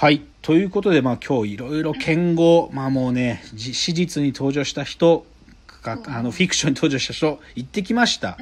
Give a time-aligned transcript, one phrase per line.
[0.00, 0.22] はい。
[0.40, 5.26] ということで、まあ今日いろいろ剣豪、まあもうね、じ史実に登場した人、
[5.66, 8.38] かあの、フィクションに登場した人、行ってきました。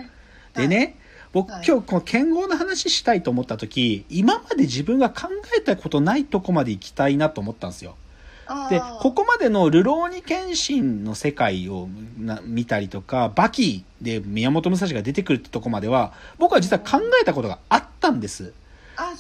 [0.55, 0.95] でね、
[1.33, 7.97] 僕はい今日この剣豪の話したいと思った時、今まで自分が考えたことないとこまで行きたいなと思ったんですよ。
[8.71, 11.89] で、ここまでのルローニケンシンの世界を
[12.21, 18.53] な見たりとか、バキで宮本武蔵が出てくるってとこまでは、僕は実は考えたことがあったんです。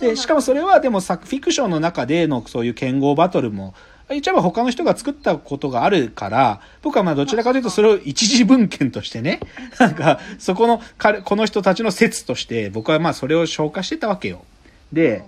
[0.01, 3.75] で、しかもそれはでもさ、フィクションの中でのそういう剣豪バトルも、
[4.09, 9.41] 言っちゃえば他の人が作ったことがあるから、僕はまあどちらかというとそれを一時文献としてね、
[9.79, 14.45] なんか、そこの彼、この人たちの説として、僕はまあそれを消化してたわけよ。
[14.93, 15.22] で、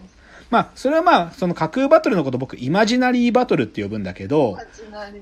[0.51, 4.59] まあ、それはまあ、その架空バトルのこと僕、イマジナリーバトルって呼ぶんだけど、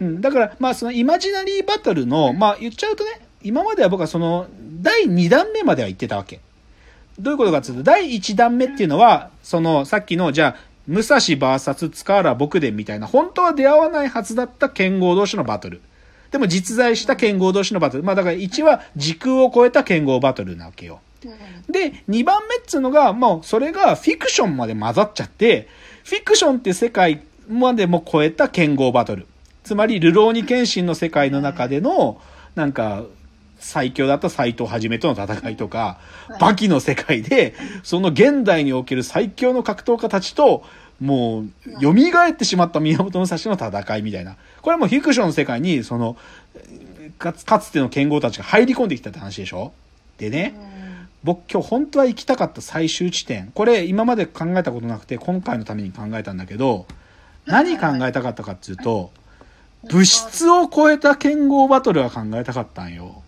[0.00, 4.46] うん、だから、まあ、そのイマジナリーバトルの、まあ、言っちゃうとね、今までは僕はその、
[4.80, 6.40] 第2弾目までは言ってたわけ。
[7.18, 15.82] どういうことかっていうと、第1弾目っていうのは、その、さっきの、じゃあ、武蔵 VS 塚原僕伝みたいな、本当は出会わないはずだった剣豪同士のバトル。
[16.30, 18.02] でも実在した剣豪同士のバトル。
[18.02, 21.00] まあだから1は時空を超えた剣豪バトルなわけよ。
[21.68, 25.68] で、2番目っつうのが、もうそれがフィクションまで混ざっちゃって、
[26.04, 29.26] フィクションって世界までも超えた剣豪バトル。
[29.64, 32.20] つまり、ルローニケンシンの世界の中での、
[32.54, 33.04] なんか、
[33.58, 35.98] 最強だった斎藤はじめとの戦いとか、
[36.40, 40.64] バキの世界で、その現代における最強の格闘家たちと、
[41.00, 44.36] もう、蘇ってしまった宮本武蔵の戦いみたいな。
[44.62, 46.16] これはもうフィクションの世界に、その、
[47.18, 49.72] かつかつての剣豪たちが入り込んできたって話でしょ？
[50.18, 50.54] でね、
[51.24, 53.50] 僕今日本当は行きたかった最終地点。
[53.54, 56.86] これ今まで考えたことなくて、今回のために考えたんだけど、
[57.44, 59.10] 何考えたかったかっていうと、
[59.90, 63.22] 物質を超えた剣豪バトルは考えたかったんよ。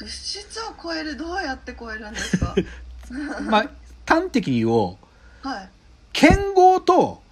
[0.00, 2.54] 物質を超えるどうやって超えるんですか？
[3.42, 3.66] まあ、
[4.06, 4.96] 端的に言お
[5.44, 5.48] う。
[5.48, 5.68] はい。
[6.12, 7.22] 剣豪と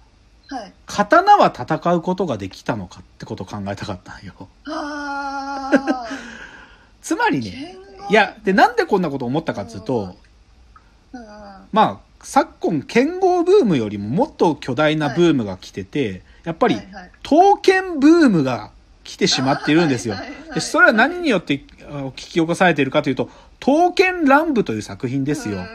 [0.49, 0.73] はい。
[0.87, 4.33] 刀は戦うことができたのかってことを考えたかったんよ。
[7.01, 7.77] つまりね、
[8.09, 10.15] いや、で、なんでこんなこと思ったかっていうと、
[11.13, 11.25] うん。
[11.71, 18.71] まあ、昨今、剣豪ブームよりももっと巨大なブームが来てて、やっぱりはいはい、刀剣ブームが
[19.03, 20.15] 来てしまっているんですよ。
[20.17, 20.53] はいはいはい。
[20.55, 23.29] で、それは何によってあの引き起こされているかというと、
[23.59, 25.65] 刀剣乱舞という作品ですようん。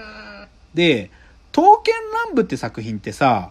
[0.75, 1.11] で、
[1.53, 1.95] 刀剣
[2.27, 3.51] 乱舞って作品ってさ、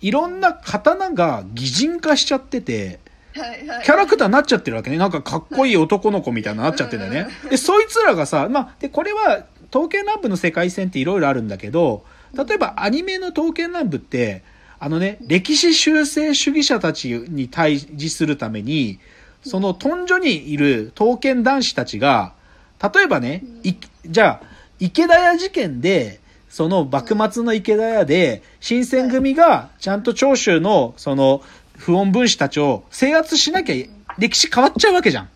[0.00, 3.00] いろんな刀が擬人化しちゃってて、
[3.34, 4.96] キャラクターになっちゃってるわけね。
[4.96, 7.28] なんかかっこいい男の子みたいになっちゃってんだよね。
[7.50, 14.44] で、そいつらがさ、まあ、で、これは、刀剣乱舞の世界線っていろいろあるんだけど、例えばアニメの刀剣乱舞って、
[14.78, 19.00] あのね、歴史修正主義者たちに対峙するために、
[19.44, 22.32] そのトンジョにいる刀剣男子たちが、
[22.82, 23.74] 例えばね、い
[24.06, 24.46] じゃあ、
[24.78, 31.42] 池田屋事件で、その幕末の池田屋で、新選組がちゃんと長州の、その、
[31.76, 33.86] 不穏分子たちを制圧しなきゃ
[34.18, 35.28] 歴史変わっちゃうわけじゃん。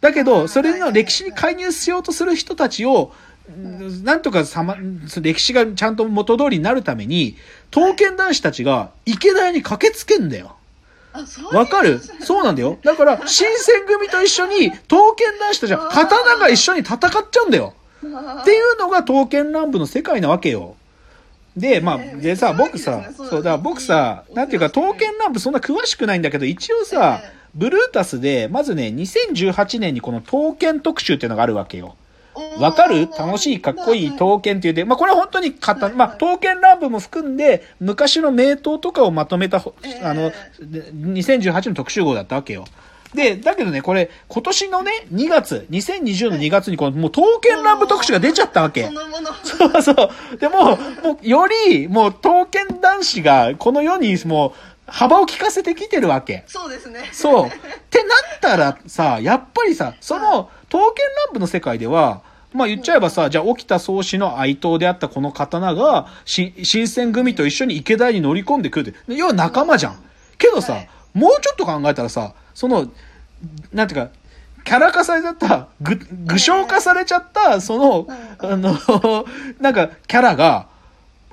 [0.00, 3.12] だけど、それの歴史に介入しようとする人たちを、
[3.48, 4.04] うん。
[4.04, 4.76] なんとかさま、
[5.20, 7.36] 歴史がちゃんと元通りになるために、
[7.70, 10.56] 刀剣男子たちが池田屋に駆けつけんだよ。
[11.52, 12.00] わかる？
[12.20, 12.78] そうなんだよ。
[12.82, 17.74] だから、新選組と一緒に、刀剣男子たちは刀が一緒に戦っちゃうんだよ。
[18.42, 20.76] っていうのが刀剣乱舞の世界なわけよ。
[21.56, 31.96] で、まあ、えーでさ、僕さそうだから僕さ、なんていうか、刀剣乱舞そんな詳しくないんだけど、一応さえ、ブルータスで、まずね、2018年にこの刀剣特集っていうのがあるわけよ。
[32.58, 33.08] わかる？
[33.18, 42.64] 楽しい、かっこいい刀剣っていうで、まあこれは本当に簡単、まあ刀剣乱舞も含んで、昔の名刀とかをまとめた、あの、で2018の特集号だったわけよ。
[43.14, 48.92] で、だけどね、これ、今年のね、2月、2020の2月にこの、もう刀剣乱舞特集が出ちゃったわけそ。
[48.92, 50.36] のものそうそう。
[50.36, 54.52] でも、もう、より、もう、刀剣男子が、この世に、もう、
[54.86, 56.44] 幅を利かせてきてるわけ。
[56.46, 57.46] そうですねそう。
[57.46, 57.50] っ
[57.88, 62.22] てなったらさ、やっぱりさ、その、刀剣乱舞の世界では、
[62.52, 69.14] まあ言っちゃえばさ、じゃあ沖田総司の愛刀であったこの刀が、し新選組と一緒に池田屋に乗り込んでくるって。
[69.14, 69.98] 要は仲間じゃん。
[70.38, 72.88] けどさ、はいもうちょっと考えたらさ、その、
[73.72, 74.10] なんていうか、
[74.64, 78.06] キャラ化されちゃった、ぐ、具象化されちゃった、その、
[78.38, 78.76] あの、
[79.60, 80.68] なんか、キャラが、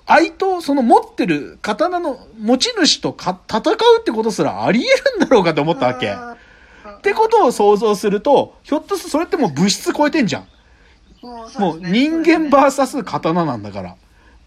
[0.08, 6.12] 愛刀、その持ってる刀の持ち主とか戦うってことすらあり得るんだろうかと思ったわけ。
[6.12, 10.48] ってことを想像すると、ひょっとするとそれってもう物質超えてんじゃん。
[11.26, 13.92] もうもう人間バーサス刀なんだから。
[13.92, 13.96] っ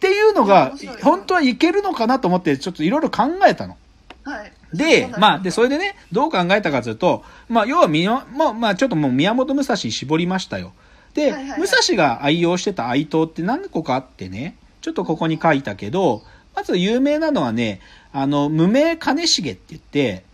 [0.00, 3.76] ていうのが本当はいけるのかなと思って、ちょっといろいろ考えたの。
[4.24, 10.72] はいで、まあ、で、それでね、どう考えたかというと、まあ、要はみや、まあ、まあ、ちょっともう宮本武蔵に絞りましたよ。
[11.14, 16.22] で、はいはいはい武蔵が愛用してた愛刀って何個かあってね、ちょっとここに書いたけど、
[16.54, 17.80] まず有名なのはね、
[18.12, 20.24] あの、無名金重って言って、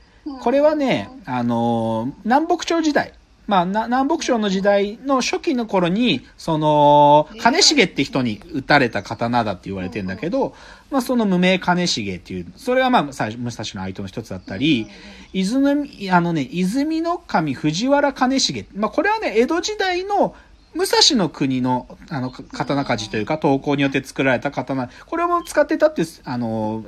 [0.41, 3.13] これはね、あの、南北朝時代。
[3.47, 10.55] まあ、な南北朝の時代の初期の頃に、その、金重って人に撃たれた刀だって言われてんだけど、
[10.91, 14.87] まあ、その無名金重っていう、それがまあ、最初武蔵の愛刀の一つだったり、
[15.33, 18.67] 泉、あのね、泉の神藤原金重。
[18.75, 20.35] まあ、これはね、江戸時代の
[20.75, 24.89] 武蔵の国の、あの、刀鍛冶というか、刀工によって作られた刀。
[25.07, 26.85] これも使ってたっていう、あの、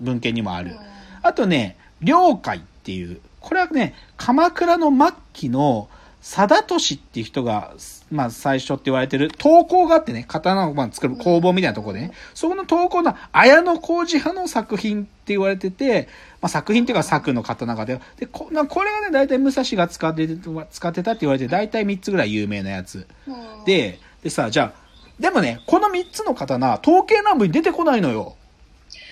[0.00, 0.76] 文献にもある。
[1.22, 5.88] あとね、領海っていう、これはね、鎌倉の末期の
[6.22, 7.74] 貞俊っていう人が、
[8.10, 16.08] まあ最初って言われてる刀工があってね、刀をまあ作る工房みたいなところでね、そこの刀工の綾野浩二派の作品って言われてて、
[16.40, 20.36] まあ作品っていうか作の刀がで、で、こなこれがね、大体武蔵が使ってて、
[20.70, 23.08] 使ってたって言われて、大体3つぐらい有名なやつ。
[23.26, 24.82] うん、で、でさ、じゃあ、
[25.18, 28.36] でもね、この3つの刀、統計南部に出てこないのよ。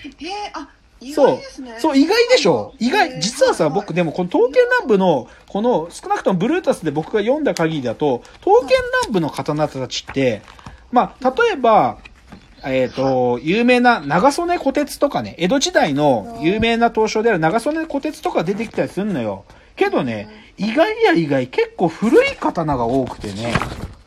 [0.05, 0.15] えー、
[0.53, 0.80] あ意
[1.15, 1.39] そう。
[1.79, 2.73] そう、意外でしょ？
[2.79, 10.41] 意え外、ー実はさ、僕でもこの刀剣乱舞の、この、少なくともブルータスで僕が読んだ限りだと、刀剣乱舞の刀たちって、
[10.91, 11.97] まあ、例えば、
[12.63, 19.45] えっ、と、有名な長曽根小鉄とかね、江戸時代の有名な刀匠である長曽根小鉄とか出てきたりするのよ。
[19.75, 23.51] けどね、意外や意外、結構古い刀が多くてね、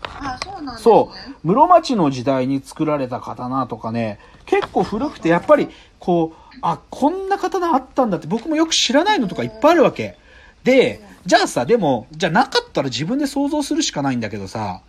[0.04, 0.94] あそうなんですね。
[0.94, 5.68] そう、室町の時代に作られた刀とかね、結構古くて、やっぱり、
[5.98, 10.16] こう、あ、こんな刀あったんだって僕もよく知らないのとかいっぱいあるわけ。
[10.62, 14.80] で、じゃあさ、でも、じゃあなかったら自分で想像するしかないんだけどさ、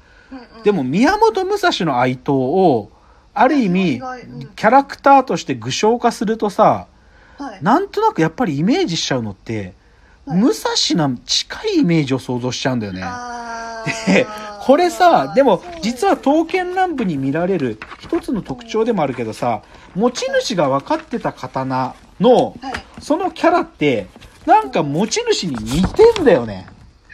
[0.63, 2.91] でも宮本武蔵の愛刀を、
[3.33, 3.99] ある意味
[4.55, 6.87] キャラクターとして具象化するとさ、
[7.37, 9.73] はい、なんとなくやっぱりイメージしちゃうのって、
[10.25, 10.39] はい。
[10.39, 13.01] 武蔵な近いイメージを想像しちゃうんだよね。
[14.07, 14.27] で、
[14.61, 19.61] これさ、でも実は刀剣乱舞に見られる一つの特徴でもあるけどさ、
[19.95, 24.07] 持ち主が分かってた刀の、はい、そのキャラって、
[24.45, 26.67] なんか持ち主に似てんだよね。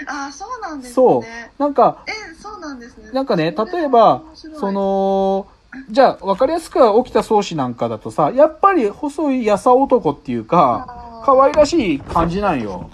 [0.08, 0.94] あーそうなんですね。
[0.94, 1.62] そう。
[1.62, 3.12] なんか、え、そうなんですね。
[3.12, 5.48] なんかね、例えばそ、の、
[5.90, 12.90] じゃあ、わかりやすくは起きた宗師なんかだとさ、やっぱり細いやさ男っていうか、可愛らしい感じなんよ。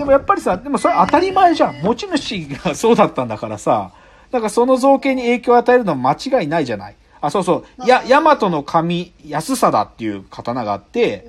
[0.00, 1.82] でもやっぱりさ、でもそれ当たり前じゃん。
[1.82, 3.92] 持ち主がそうだったんだからさ、
[4.30, 6.96] だからその造形に影響を与えるのは間違いないじゃない。
[7.20, 7.86] あ、そうそう。
[7.86, 11.26] や、大和の神安貞っていう刀があって、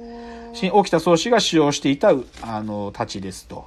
[0.72, 2.10] 沖田総司が使用していた、
[2.42, 3.66] あの、太刀ですと。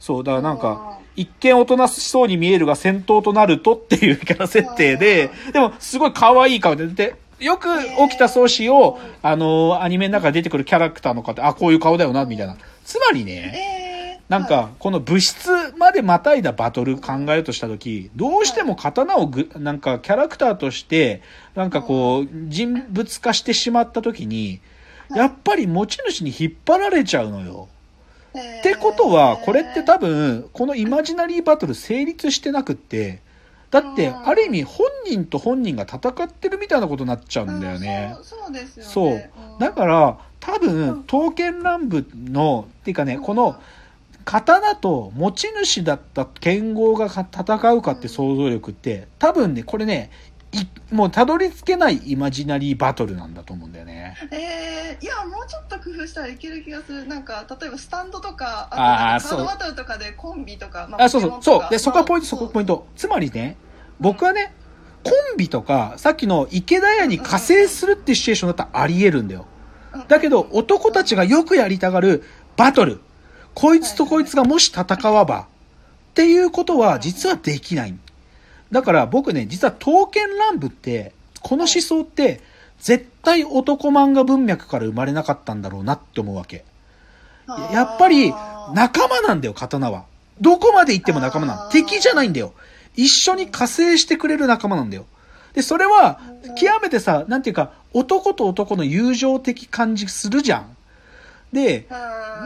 [0.00, 12.56] そう、だからなんか、一見おとなしそうに見えるが戦闘となるとっていうキャラ設定で、でもすごい可愛い顔で、で、よく沖田総司を、あの、アニメの中で出てくるキャラクターの方、あ、こういう顔だよな、みたいな。
[12.84, 13.83] つまりね、えー、
[14.34, 21.22] なんかは、この物質までまたいだバトル考えるとしたとき、どうしても刀をぐ、なんかキャラクターとして、
[21.54, 24.60] なんかこう、人物化してしまったときに、
[25.14, 27.68] やっぱり持ち主に引っ張られちゃうのよ。
[28.36, 33.20] ってことは、これって多分、このイマジナリーバトル成立してなくって、
[33.70, 34.28] だって、うん。
[34.28, 38.14] ある意味本人と本人が戦ってるみたいなことになっちゃうんだよね。
[38.18, 38.90] うんそうですよね。
[38.90, 39.12] そう。
[39.52, 39.58] うん。
[39.60, 43.56] だから、多う分ん、刀剣乱舞の、っていうかね、この、
[44.24, 50.10] 刀と持ち主だった剣豪が戦うかって想像力って、多分ね、これね、
[50.52, 54.16] いもうたどり着けないイマジナリーバトルなんだと思うんだよね。
[54.30, 61.70] えー、いやもうちょっと工夫したらいける気がするなんか例えばスタンドとかあーとカードそうバトルとかでコンビとか、まあ、そうそう、そう。
[61.70, 62.86] で、そこはポイント、そこはポイントト。
[62.94, 63.56] つまりね、
[63.98, 64.54] 僕はね、
[65.02, 69.46] コンビとか、さっきの池田屋に加勢するってシチュエーションだったらあり得るんだよ。
[70.08, 72.22] だけど、男たちがよくやりたがる
[72.56, 73.00] バトル。
[73.54, 75.46] こいつとこいつがもし戦わば、っ
[76.14, 77.94] ていうことは実はできない。
[78.70, 82.40] だから僕ね、実は刀剣乱舞って、この思想って、
[82.80, 86.64] 絶対男漫画文脈から生まれなかったんだろうなって思うわけ。
[87.72, 88.32] やっぱり
[88.72, 90.04] 仲間なんだよ、刀は。
[90.40, 91.62] どこまで行っても仲間なの。
[91.64, 92.52] あー敵じゃないんだよ。
[92.96, 95.06] 一緒に加勢してくれる仲間なんだよ。
[95.52, 96.20] で、それは、
[96.60, 100.73] 極めてさ、なんていうか、男と男の友情的感じするじゃん。
[101.54, 101.86] で、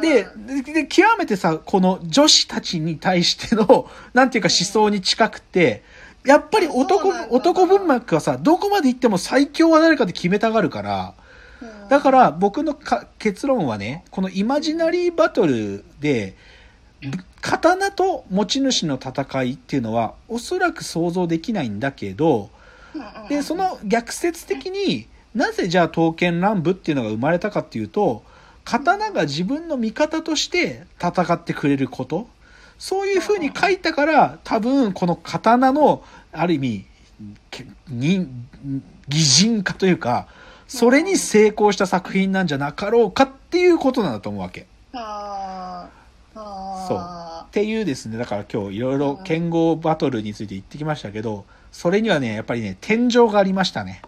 [0.02, 0.26] で、
[0.62, 5.82] で、で極めてさ、この女子たちに対しての、 なんていうか思想に近くて、
[6.24, 11.14] やっぱり男男文脈はさ、どこまで行っても最強は誰かで決めたがるから、
[11.88, 16.36] だからら僕のか結論はね、このイマジナリーバトルで、
[17.00, 22.50] ぶ刀と持ち主の戦いっていうのはおそらく想像できないんだけど、
[23.30, 28.22] で、その逆説的になぜじゃあ刀剣乱舞っていうのが生まれたかっていうと、
[28.68, 32.28] 刀が自分の味方として戦ってくれること。
[32.78, 36.84] そういう風に書いたから、多分この刀の、ある意味、
[37.88, 38.28] 擬
[39.08, 40.28] 人化というか、
[40.66, 44.66] それに成功した作品なんじゃなかろうかっていうことなんだと思うわけ。
[44.92, 45.00] そ
[46.94, 47.00] う
[47.46, 54.02] っていうですね、だから今日いろいろ剣豪バトルについて言ってきましたけど、それにはね、やっぱりね、天井がありましたね。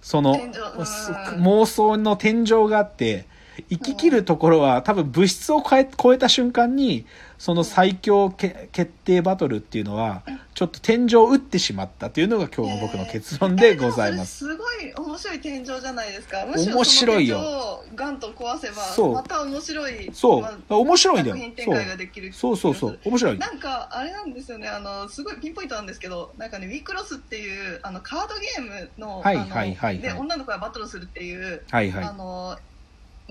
[0.00, 3.26] その妄想の天井があって、
[3.70, 7.06] 生き切るところは多分物質を超え超えた瞬間に、
[7.38, 10.22] その最強け決定バトルっていうのは、
[10.54, 14.46] ちょっと天井を打ってしまったというのが今日の僕の結論でございます。
[14.46, 16.46] えでもそれすごい面白い天井じゃないですか。
[16.46, 17.36] むしろ面白いよ。
[17.36, 20.40] その天井をガンと壊せばまた面白いそう。
[20.40, 21.36] まあ面白いんだよ。
[21.36, 22.56] 作品展開ができるそう。
[22.56, 23.38] そうそう、面白い。
[23.38, 24.68] なんかあれなんですよね。
[24.68, 29.98] あのすごいピンポイントなんですけどなんかねウィクロスっていうあのカードゲームのはいはいはいはい。
[29.98, 32.04] で女の子がバトルするっていう、はいはい。
[32.04, 32.12] あ。
[32.12, 32.58] の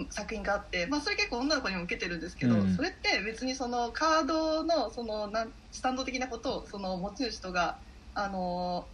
[0.09, 2.75] 作品があって、まあ、それ結構女の子にも受けてるんですけど、うん。
[2.75, 7.77] それって別にそのカードのそのなんスタンド的なことをその持ち主とが
[8.13, 8.85] あの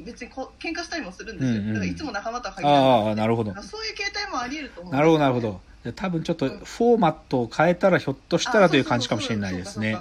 [0.00, 1.74] 別にこ喧嘩したりもするんですよ、うんうん。
[1.74, 2.80] だからいつも仲間とは限らない。
[2.80, 3.54] ああ、なるほど。
[3.62, 5.60] そういう形態もあり得ると思うなるほど、なるほど。
[5.84, 9.96] で多分ちょっとフォーマットを変えたらひょっとしたらという感じかもしれないですね。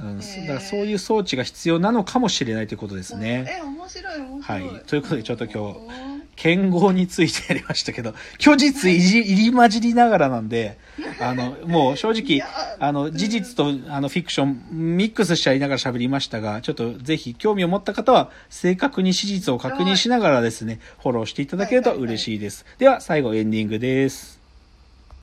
[0.00, 3.46] うん、だからそういう装置が必要なのかもしれないということですね。
[3.58, 4.84] え面白い面白い、はい。
[4.86, 10.78] ということでちょっと今日日剣豪についてやりましたけど、 虚実いじ入り混じりながらなんで、
[11.20, 12.46] あの、もう正直、
[12.78, 22.66] あの、事実とあのフィクションミックスしちゃいながら喋りましたが、ちょっとぜひ興味を持った方は正確に史実を確認しながらですね、フォローしていただけると嬉しいです。
[22.78, 24.43] では最後エンディングです。